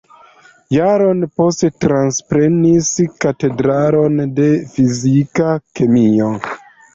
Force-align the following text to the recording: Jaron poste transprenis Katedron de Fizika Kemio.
Jaron 0.75 1.19
poste 1.41 1.67
transprenis 1.85 2.87
Katedron 3.25 4.17
de 4.41 4.49
Fizika 4.73 5.53
Kemio. 5.81 6.33